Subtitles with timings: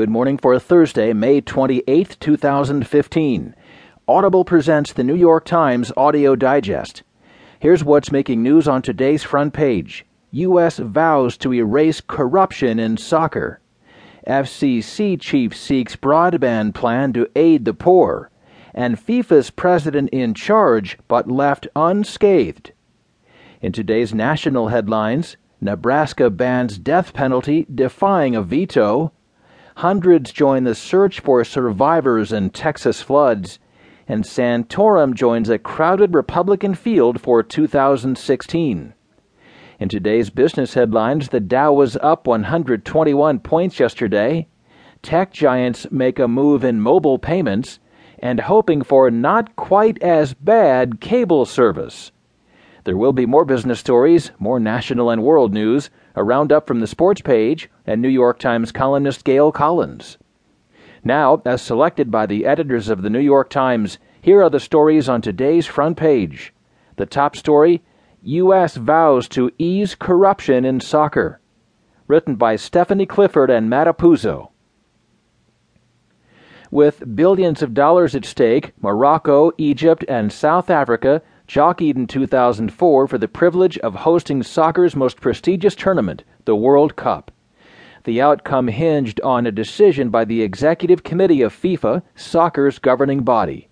[0.00, 3.54] Good morning for Thursday, May 28, 2015.
[4.08, 7.02] Audible presents the New York Times Audio Digest.
[7.58, 10.78] Here's what's making news on today's front page U.S.
[10.78, 13.60] vows to erase corruption in soccer.
[14.26, 18.30] FCC chief seeks broadband plan to aid the poor.
[18.72, 22.72] And FIFA's president in charge but left unscathed.
[23.60, 29.12] In today's national headlines, Nebraska bans death penalty, defying a veto.
[29.80, 33.58] Hundreds join the search for survivors in Texas floods,
[34.06, 38.92] and Santorum joins a crowded Republican field for 2016.
[39.78, 44.46] In today's business headlines, the Dow was up 121 points yesterday.
[45.00, 47.78] Tech giants make a move in mobile payments
[48.18, 52.12] and hoping for not quite as bad cable service.
[52.84, 55.88] There will be more business stories, more national and world news,
[56.20, 60.18] a roundup from the sports page, and New York Times columnist Gail Collins.
[61.02, 65.08] Now, as selected by the editors of the New York Times, here are the stories
[65.08, 66.52] on today's front page.
[66.96, 67.82] The top story
[68.22, 68.76] U.S.
[68.76, 71.40] vows to ease corruption in soccer.
[72.06, 74.50] Written by Stephanie Clifford and Matt Apuzzo.
[76.70, 83.18] With billions of dollars at stake, Morocco, Egypt, and South Africa jockeyed in 2004 for
[83.18, 87.32] the privilege of hosting soccer's most prestigious tournament, the World Cup.
[88.04, 93.68] The outcome hinged on a decision by the Executive Committee of FIFA, soccer's governing body.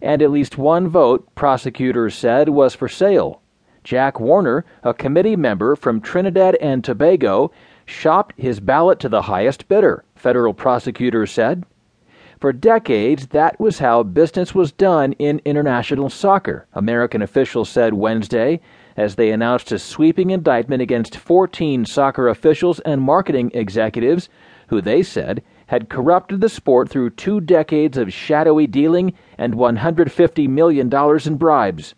[0.00, 3.42] And at least one vote, prosecutors said, was for sale.
[3.84, 7.52] Jack Warner, a committee member from Trinidad and Tobago,
[7.84, 11.64] shopped his ballot to the highest bidder, federal prosecutors said.
[12.40, 18.60] For decades, that was how business was done in international soccer, American officials said Wednesday
[18.96, 24.30] as they announced a sweeping indictment against 14 soccer officials and marketing executives
[24.68, 30.48] who they said had corrupted the sport through two decades of shadowy dealing and $150
[30.48, 30.90] million
[31.26, 31.94] in bribes.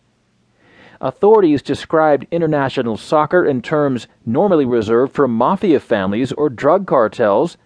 [1.01, 7.57] Authorities described international soccer in terms normally reserved for mafia families or drug cartels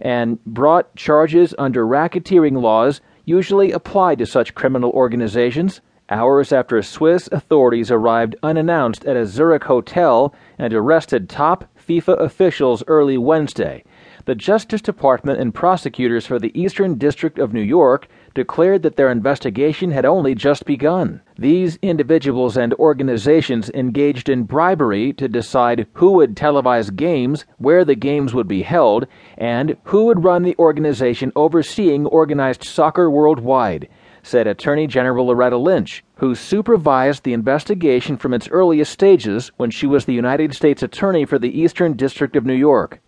[0.00, 7.28] and brought charges under racketeering laws usually applied to such criminal organizations hours after Swiss
[7.32, 13.84] authorities arrived unannounced at a Zurich hotel and arrested top FIFA officials early Wednesday.
[14.26, 19.10] The Justice Department and prosecutors for the Eastern District of New York declared that their
[19.10, 21.20] investigation had only just begun.
[21.36, 27.96] These individuals and organizations engaged in bribery to decide who would televise games, where the
[27.96, 33.88] games would be held, and who would run the organization overseeing organized soccer worldwide,
[34.22, 39.88] said Attorney General Loretta Lynch, who supervised the investigation from its earliest stages when she
[39.88, 43.00] was the United States Attorney for the Eastern District of New York.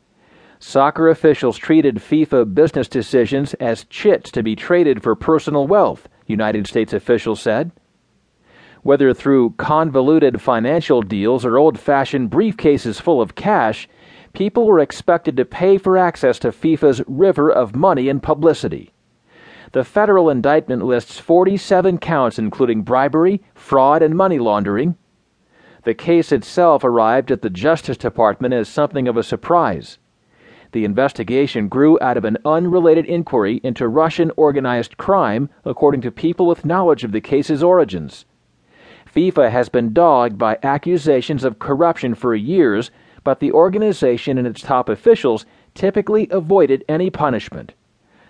[0.58, 6.66] Soccer officials treated FIFA business decisions as chits to be traded for personal wealth, United
[6.66, 7.70] States officials said.
[8.86, 13.88] Whether through convoluted financial deals or old fashioned briefcases full of cash,
[14.32, 18.92] people were expected to pay for access to FIFA's river of money and publicity.
[19.72, 24.94] The federal indictment lists 47 counts, including bribery, fraud, and money laundering.
[25.82, 29.98] The case itself arrived at the Justice Department as something of a surprise.
[30.70, 36.46] The investigation grew out of an unrelated inquiry into Russian organized crime, according to people
[36.46, 38.26] with knowledge of the case's origins.
[39.16, 42.90] FIFA has been dogged by accusations of corruption for years,
[43.24, 47.72] but the organization and its top officials typically avoided any punishment.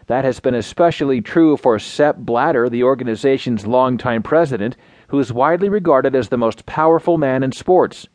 [0.07, 4.77] That has been especially true for Sepp Blatter, the organization's longtime president,
[5.09, 8.07] who is widely regarded as the most powerful man in sports.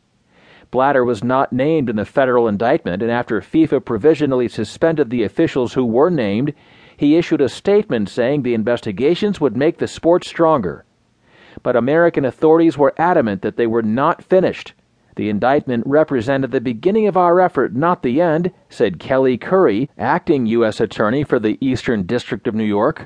[0.70, 5.74] Blatter was not named in the federal indictment, and after FIFA provisionally suspended the officials
[5.74, 6.54] who were named,
[6.96, 10.86] he issued a statement saying the investigations would make the sport stronger.
[11.62, 14.74] But American authorities were adamant that they were not finished.
[15.16, 20.46] The indictment represented the beginning of our effort, not the end, said Kelly Currie, acting
[20.46, 20.80] U.S.
[20.80, 23.00] Attorney for the Eastern District of New York.